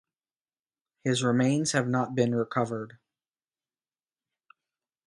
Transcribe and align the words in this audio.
His 1.03 1.21
remains 1.21 1.73
have 1.73 1.87
not 1.87 2.15
been 2.15 2.33
recovered. 2.33 2.97